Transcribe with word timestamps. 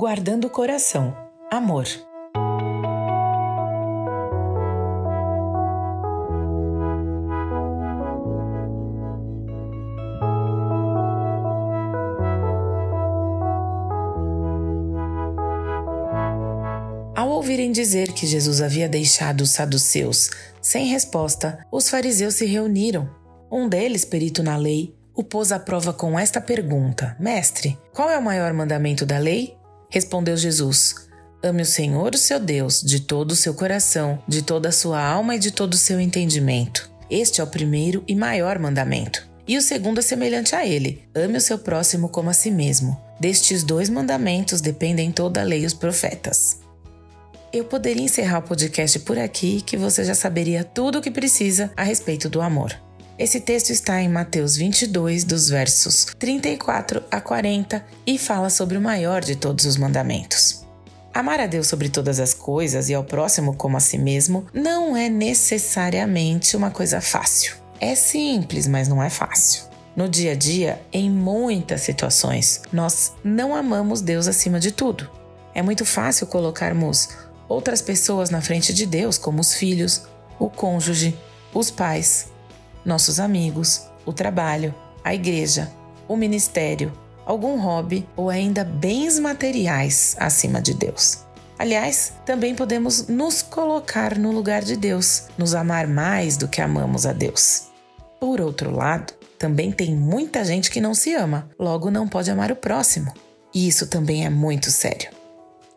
Guardando 0.00 0.46
o 0.46 0.50
coração. 0.50 1.14
Amor. 1.50 1.84
Ao 17.14 17.28
ouvirem 17.28 17.70
dizer 17.70 18.14
que 18.14 18.26
Jesus 18.26 18.62
havia 18.62 18.88
deixado 18.88 19.42
os 19.42 19.50
saduceus 19.50 20.30
sem 20.62 20.86
resposta, 20.86 21.58
os 21.70 21.90
fariseus 21.90 22.36
se 22.36 22.46
reuniram. 22.46 23.06
Um 23.52 23.68
deles, 23.68 24.06
perito 24.06 24.42
na 24.42 24.56
lei, 24.56 24.94
o 25.14 25.22
pôs 25.22 25.52
à 25.52 25.60
prova 25.60 25.92
com 25.92 26.18
esta 26.18 26.40
pergunta: 26.40 27.14
Mestre, 27.20 27.78
qual 27.92 28.08
é 28.08 28.16
o 28.16 28.22
maior 28.22 28.54
mandamento 28.54 29.04
da 29.04 29.18
lei? 29.18 29.59
Respondeu 29.90 30.36
Jesus: 30.36 30.94
Ame 31.42 31.62
o 31.62 31.66
Senhor, 31.66 32.14
o 32.14 32.18
seu 32.18 32.38
Deus, 32.38 32.80
de 32.80 33.00
todo 33.00 33.32
o 33.32 33.36
seu 33.36 33.52
coração, 33.52 34.22
de 34.26 34.40
toda 34.40 34.68
a 34.68 34.72
sua 34.72 35.02
alma 35.02 35.34
e 35.34 35.38
de 35.38 35.50
todo 35.50 35.74
o 35.74 35.78
seu 35.78 36.00
entendimento. 36.00 36.88
Este 37.10 37.40
é 37.40 37.44
o 37.44 37.46
primeiro 37.46 38.04
e 38.06 38.14
maior 38.14 38.58
mandamento. 38.58 39.28
E 39.48 39.58
o 39.58 39.62
segundo 39.62 39.98
é 39.98 40.02
semelhante 40.02 40.54
a 40.54 40.64
ele: 40.64 41.02
ame 41.14 41.36
o 41.36 41.40
seu 41.40 41.58
próximo 41.58 42.08
como 42.08 42.30
a 42.30 42.32
si 42.32 42.50
mesmo. 42.50 42.96
Destes 43.18 43.64
dois 43.64 43.90
mandamentos 43.90 44.60
dependem 44.60 45.10
toda 45.10 45.40
a 45.40 45.44
lei 45.44 45.64
e 45.64 45.66
os 45.66 45.74
profetas. 45.74 46.58
Eu 47.52 47.64
poderia 47.64 48.04
encerrar 48.04 48.38
o 48.38 48.42
podcast 48.42 49.00
por 49.00 49.18
aqui, 49.18 49.60
que 49.60 49.76
você 49.76 50.04
já 50.04 50.14
saberia 50.14 50.62
tudo 50.62 50.98
o 50.98 51.02
que 51.02 51.10
precisa 51.10 51.72
a 51.76 51.82
respeito 51.82 52.28
do 52.28 52.40
amor. 52.40 52.72
Esse 53.20 53.38
texto 53.38 53.68
está 53.68 54.00
em 54.00 54.08
Mateus 54.08 54.56
22, 54.56 55.24
dos 55.24 55.50
versos 55.50 56.06
34 56.18 57.04
a 57.10 57.20
40, 57.20 57.84
e 58.06 58.16
fala 58.16 58.48
sobre 58.48 58.78
o 58.78 58.80
maior 58.80 59.20
de 59.22 59.36
todos 59.36 59.66
os 59.66 59.76
mandamentos. 59.76 60.64
Amar 61.12 61.38
a 61.38 61.46
Deus 61.46 61.66
sobre 61.66 61.90
todas 61.90 62.18
as 62.18 62.32
coisas 62.32 62.88
e 62.88 62.94
ao 62.94 63.04
próximo 63.04 63.54
como 63.54 63.76
a 63.76 63.80
si 63.80 63.98
mesmo 63.98 64.46
não 64.54 64.96
é 64.96 65.10
necessariamente 65.10 66.56
uma 66.56 66.70
coisa 66.70 67.02
fácil. 67.02 67.56
É 67.78 67.94
simples, 67.94 68.66
mas 68.66 68.88
não 68.88 69.02
é 69.02 69.10
fácil. 69.10 69.64
No 69.94 70.08
dia 70.08 70.32
a 70.32 70.34
dia, 70.34 70.80
em 70.90 71.10
muitas 71.10 71.82
situações, 71.82 72.62
nós 72.72 73.12
não 73.22 73.54
amamos 73.54 74.00
Deus 74.00 74.28
acima 74.28 74.58
de 74.58 74.72
tudo. 74.72 75.10
É 75.54 75.60
muito 75.60 75.84
fácil 75.84 76.26
colocarmos 76.26 77.10
outras 77.46 77.82
pessoas 77.82 78.30
na 78.30 78.40
frente 78.40 78.72
de 78.72 78.86
Deus, 78.86 79.18
como 79.18 79.42
os 79.42 79.52
filhos, 79.52 80.04
o 80.38 80.48
cônjuge, 80.48 81.14
os 81.52 81.70
pais, 81.70 82.30
nossos 82.84 83.20
amigos, 83.20 83.86
o 84.04 84.12
trabalho, 84.12 84.74
a 85.04 85.14
igreja, 85.14 85.70
o 86.08 86.16
ministério, 86.16 86.92
algum 87.24 87.60
hobby 87.60 88.06
ou 88.16 88.28
ainda 88.28 88.64
bens 88.64 89.18
materiais 89.18 90.16
acima 90.18 90.60
de 90.60 90.74
Deus. 90.74 91.24
Aliás, 91.58 92.14
também 92.24 92.54
podemos 92.54 93.06
nos 93.06 93.42
colocar 93.42 94.18
no 94.18 94.32
lugar 94.32 94.62
de 94.62 94.76
Deus, 94.76 95.24
nos 95.36 95.54
amar 95.54 95.86
mais 95.86 96.36
do 96.36 96.48
que 96.48 96.60
amamos 96.60 97.04
a 97.04 97.12
Deus. 97.12 97.68
Por 98.18 98.40
outro 98.40 98.74
lado, 98.74 99.12
também 99.38 99.70
tem 99.70 99.94
muita 99.94 100.44
gente 100.44 100.70
que 100.70 100.80
não 100.80 100.94
se 100.94 101.14
ama, 101.14 101.48
logo 101.58 101.90
não 101.90 102.08
pode 102.08 102.30
amar 102.30 102.50
o 102.50 102.56
próximo. 102.56 103.12
E 103.54 103.68
isso 103.68 103.86
também 103.86 104.24
é 104.24 104.30
muito 104.30 104.70
sério. 104.70 105.19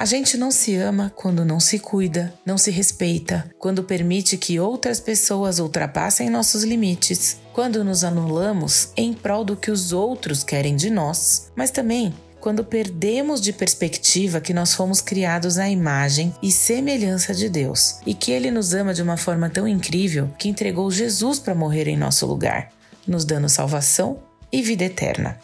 A 0.00 0.06
gente 0.06 0.38
não 0.38 0.50
se 0.50 0.76
ama 0.76 1.12
quando 1.14 1.44
não 1.44 1.60
se 1.60 1.78
cuida, 1.78 2.32
não 2.42 2.56
se 2.56 2.70
respeita, 2.70 3.50
quando 3.58 3.84
permite 3.84 4.38
que 4.38 4.58
outras 4.58 4.98
pessoas 4.98 5.58
ultrapassem 5.58 6.30
nossos 6.30 6.64
limites, 6.64 7.36
quando 7.52 7.84
nos 7.84 8.02
anulamos 8.02 8.94
em 8.96 9.12
prol 9.12 9.44
do 9.44 9.58
que 9.58 9.70
os 9.70 9.92
outros 9.92 10.42
querem 10.42 10.74
de 10.74 10.88
nós, 10.88 11.52
mas 11.54 11.70
também 11.70 12.14
quando 12.40 12.64
perdemos 12.64 13.42
de 13.42 13.52
perspectiva 13.52 14.40
que 14.40 14.54
nós 14.54 14.72
fomos 14.72 15.02
criados 15.02 15.58
à 15.58 15.68
imagem 15.68 16.34
e 16.42 16.50
semelhança 16.50 17.34
de 17.34 17.50
Deus 17.50 17.96
e 18.06 18.14
que 18.14 18.32
Ele 18.32 18.50
nos 18.50 18.72
ama 18.72 18.94
de 18.94 19.02
uma 19.02 19.18
forma 19.18 19.50
tão 19.50 19.68
incrível 19.68 20.30
que 20.38 20.48
entregou 20.48 20.90
Jesus 20.90 21.38
para 21.38 21.54
morrer 21.54 21.86
em 21.88 21.98
nosso 21.98 22.24
lugar, 22.24 22.70
nos 23.06 23.26
dando 23.26 23.50
salvação 23.50 24.18
e 24.50 24.62
vida 24.62 24.84
eterna. 24.84 25.38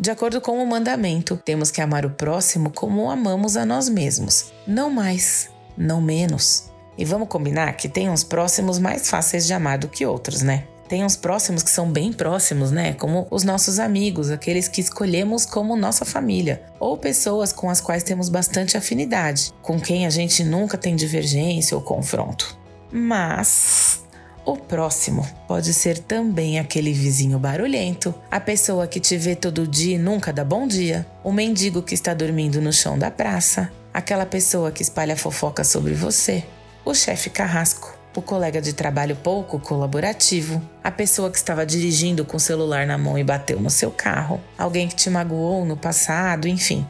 De 0.00 0.10
acordo 0.10 0.40
com 0.40 0.62
o 0.62 0.66
mandamento, 0.66 1.36
temos 1.36 1.70
que 1.70 1.78
amar 1.78 2.06
o 2.06 2.10
próximo 2.10 2.70
como 2.70 3.10
amamos 3.10 3.54
a 3.54 3.66
nós 3.66 3.86
mesmos, 3.86 4.50
não 4.66 4.88
mais, 4.88 5.50
não 5.76 6.00
menos. 6.00 6.70
E 6.96 7.04
vamos 7.04 7.28
combinar 7.28 7.74
que 7.74 7.86
tem 7.86 8.08
uns 8.08 8.24
próximos 8.24 8.78
mais 8.78 9.10
fáceis 9.10 9.46
de 9.46 9.52
amar 9.52 9.76
do 9.76 9.88
que 9.88 10.06
outros, 10.06 10.40
né? 10.40 10.64
Tem 10.88 11.04
uns 11.04 11.16
próximos 11.16 11.62
que 11.62 11.68
são 11.68 11.92
bem 11.92 12.14
próximos, 12.14 12.70
né? 12.70 12.94
Como 12.94 13.26
os 13.30 13.44
nossos 13.44 13.78
amigos, 13.78 14.30
aqueles 14.30 14.68
que 14.68 14.80
escolhemos 14.80 15.44
como 15.44 15.76
nossa 15.76 16.06
família, 16.06 16.62
ou 16.80 16.96
pessoas 16.96 17.52
com 17.52 17.68
as 17.68 17.82
quais 17.82 18.02
temos 18.02 18.30
bastante 18.30 18.78
afinidade, 18.78 19.52
com 19.60 19.78
quem 19.78 20.06
a 20.06 20.10
gente 20.10 20.42
nunca 20.42 20.78
tem 20.78 20.96
divergência 20.96 21.76
ou 21.76 21.82
confronto. 21.82 22.58
Mas 22.90 23.79
o 24.44 24.56
próximo 24.56 25.26
pode 25.46 25.72
ser 25.74 25.98
também 25.98 26.58
aquele 26.58 26.92
vizinho 26.92 27.38
barulhento, 27.38 28.14
a 28.30 28.40
pessoa 28.40 28.86
que 28.86 29.00
te 29.00 29.16
vê 29.16 29.34
todo 29.34 29.66
dia 29.66 29.96
e 29.96 29.98
nunca 29.98 30.32
dá 30.32 30.44
bom 30.44 30.66
dia, 30.66 31.06
o 31.22 31.32
mendigo 31.32 31.82
que 31.82 31.94
está 31.94 32.14
dormindo 32.14 32.60
no 32.60 32.72
chão 32.72 32.98
da 32.98 33.10
praça, 33.10 33.70
aquela 33.92 34.24
pessoa 34.24 34.72
que 34.72 34.82
espalha 34.82 35.16
fofoca 35.16 35.62
sobre 35.64 35.94
você, 35.94 36.44
o 36.84 36.94
chefe 36.94 37.28
carrasco, 37.28 37.98
o 38.16 38.22
colega 38.22 38.60
de 38.60 38.72
trabalho 38.72 39.14
pouco 39.16 39.58
colaborativo, 39.60 40.60
a 40.82 40.90
pessoa 40.90 41.30
que 41.30 41.36
estava 41.36 41.64
dirigindo 41.64 42.24
com 42.24 42.36
o 42.36 42.40
celular 42.40 42.86
na 42.86 42.98
mão 42.98 43.18
e 43.18 43.24
bateu 43.24 43.60
no 43.60 43.70
seu 43.70 43.90
carro, 43.90 44.40
alguém 44.58 44.88
que 44.88 44.96
te 44.96 45.08
magoou 45.10 45.64
no 45.64 45.76
passado, 45.76 46.48
enfim. 46.48 46.86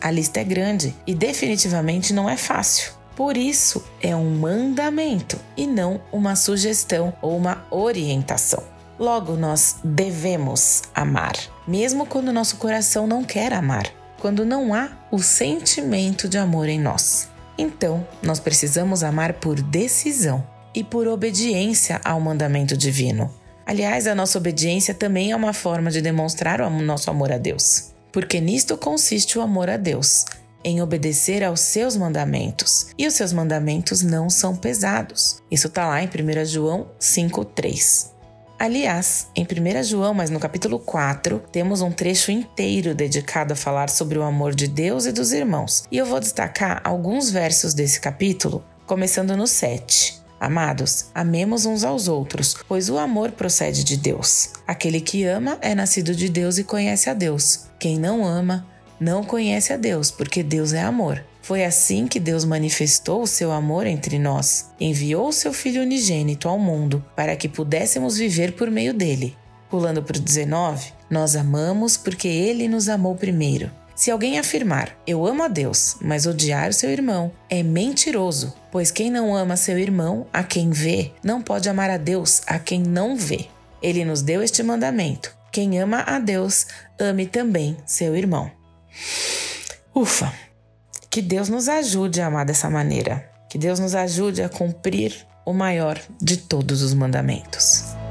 A 0.00 0.10
lista 0.10 0.40
é 0.40 0.44
grande 0.44 0.94
e 1.06 1.14
definitivamente 1.14 2.12
não 2.12 2.28
é 2.28 2.36
fácil. 2.36 2.92
Por 3.14 3.36
isso, 3.36 3.84
é 4.00 4.16
um 4.16 4.30
mandamento 4.36 5.38
e 5.56 5.66
não 5.66 6.00
uma 6.10 6.34
sugestão 6.34 7.12
ou 7.20 7.36
uma 7.36 7.66
orientação. 7.70 8.62
Logo, 8.98 9.34
nós 9.34 9.76
devemos 9.82 10.82
amar, 10.94 11.34
mesmo 11.66 12.06
quando 12.06 12.32
nosso 12.32 12.56
coração 12.56 13.06
não 13.06 13.24
quer 13.24 13.52
amar, 13.52 13.86
quando 14.20 14.46
não 14.46 14.72
há 14.72 14.90
o 15.10 15.18
sentimento 15.18 16.28
de 16.28 16.38
amor 16.38 16.68
em 16.68 16.80
nós. 16.80 17.28
Então, 17.58 18.06
nós 18.22 18.40
precisamos 18.40 19.02
amar 19.02 19.34
por 19.34 19.60
decisão 19.60 20.46
e 20.74 20.82
por 20.82 21.06
obediência 21.06 22.00
ao 22.04 22.20
mandamento 22.20 22.76
divino. 22.76 23.30
Aliás, 23.66 24.06
a 24.06 24.14
nossa 24.14 24.38
obediência 24.38 24.94
também 24.94 25.32
é 25.32 25.36
uma 25.36 25.52
forma 25.52 25.90
de 25.90 26.00
demonstrar 26.00 26.60
o 26.60 26.70
nosso 26.70 27.10
amor 27.10 27.30
a 27.30 27.38
Deus, 27.38 27.92
porque 28.10 28.40
nisto 28.40 28.76
consiste 28.76 29.38
o 29.38 29.42
amor 29.42 29.68
a 29.68 29.76
Deus 29.76 30.24
em 30.64 30.82
obedecer 30.82 31.42
aos 31.42 31.60
seus 31.60 31.96
mandamentos. 31.96 32.88
E 32.98 33.06
os 33.06 33.14
seus 33.14 33.32
mandamentos 33.32 34.02
não 34.02 34.30
são 34.30 34.56
pesados. 34.56 35.42
Isso 35.50 35.66
está 35.66 35.86
lá 35.86 36.02
em 36.02 36.06
1 36.06 36.44
João 36.44 36.90
5,3. 37.00 38.12
Aliás, 38.62 39.26
em 39.34 39.44
1 39.44 39.82
João, 39.82 40.14
mas 40.14 40.30
no 40.30 40.38
capítulo 40.38 40.78
4, 40.78 41.42
temos 41.50 41.80
um 41.80 41.90
trecho 41.90 42.30
inteiro 42.30 42.94
dedicado 42.94 43.54
a 43.54 43.56
falar 43.56 43.90
sobre 43.90 44.16
o 44.16 44.22
amor 44.22 44.54
de 44.54 44.68
Deus 44.68 45.04
e 45.04 45.10
dos 45.10 45.32
irmãos. 45.32 45.82
E 45.90 45.98
eu 45.98 46.06
vou 46.06 46.20
destacar 46.20 46.80
alguns 46.84 47.28
versos 47.28 47.74
desse 47.74 48.00
capítulo, 48.00 48.64
começando 48.86 49.36
no 49.36 49.48
7. 49.48 50.22
Amados, 50.38 51.06
amemos 51.14 51.66
uns 51.66 51.82
aos 51.82 52.06
outros, 52.06 52.56
pois 52.68 52.88
o 52.88 52.98
amor 52.98 53.32
procede 53.32 53.82
de 53.82 53.96
Deus. 53.96 54.50
Aquele 54.66 55.00
que 55.00 55.24
ama 55.24 55.58
é 55.60 55.74
nascido 55.74 56.14
de 56.14 56.28
Deus 56.28 56.58
e 56.58 56.64
conhece 56.64 57.10
a 57.10 57.14
Deus. 57.14 57.66
Quem 57.80 57.98
não 57.98 58.24
ama 58.24 58.66
não 59.02 59.24
conhece 59.24 59.72
a 59.72 59.76
Deus, 59.76 60.12
porque 60.12 60.44
Deus 60.44 60.72
é 60.72 60.80
amor. 60.80 61.22
Foi 61.42 61.64
assim 61.64 62.06
que 62.06 62.20
Deus 62.20 62.44
manifestou 62.44 63.22
o 63.22 63.26
seu 63.26 63.50
amor 63.50 63.84
entre 63.84 64.16
nós. 64.16 64.70
Enviou 64.78 65.32
seu 65.32 65.52
Filho 65.52 65.82
unigênito 65.82 66.48
ao 66.48 66.56
mundo 66.56 67.04
para 67.16 67.34
que 67.34 67.48
pudéssemos 67.48 68.16
viver 68.16 68.52
por 68.52 68.70
meio 68.70 68.94
dele. 68.94 69.36
Pulando 69.68 70.04
para 70.04 70.16
o 70.16 70.20
19, 70.20 70.92
nós 71.10 71.34
amamos 71.34 71.96
porque 71.96 72.28
ele 72.28 72.68
nos 72.68 72.88
amou 72.88 73.16
primeiro. 73.16 73.68
Se 73.96 74.10
alguém 74.10 74.38
afirmar, 74.38 74.96
eu 75.04 75.26
amo 75.26 75.42
a 75.42 75.48
Deus, 75.48 75.96
mas 76.00 76.24
odiar 76.24 76.72
seu 76.72 76.90
irmão, 76.90 77.32
é 77.50 77.62
mentiroso, 77.62 78.54
pois 78.70 78.90
quem 78.90 79.10
não 79.10 79.34
ama 79.34 79.56
seu 79.56 79.78
irmão, 79.78 80.26
a 80.32 80.42
quem 80.42 80.70
vê, 80.70 81.10
não 81.22 81.42
pode 81.42 81.68
amar 81.68 81.90
a 81.90 81.96
Deus, 81.96 82.42
a 82.46 82.58
quem 82.58 82.80
não 82.80 83.16
vê. 83.16 83.46
Ele 83.82 84.04
nos 84.04 84.22
deu 84.22 84.42
este 84.42 84.62
mandamento: 84.62 85.36
quem 85.50 85.80
ama 85.80 86.04
a 86.06 86.18
Deus, 86.18 86.66
ame 86.98 87.26
também 87.26 87.76
seu 87.84 88.16
irmão. 88.16 88.61
Ufa! 89.94 90.32
Que 91.10 91.20
Deus 91.20 91.48
nos 91.48 91.68
ajude 91.68 92.20
a 92.20 92.26
amar 92.26 92.46
dessa 92.46 92.70
maneira. 92.70 93.30
Que 93.50 93.58
Deus 93.58 93.78
nos 93.78 93.94
ajude 93.94 94.42
a 94.42 94.48
cumprir 94.48 95.26
o 95.44 95.52
maior 95.52 96.00
de 96.20 96.36
todos 96.38 96.82
os 96.82 96.94
mandamentos. 96.94 98.01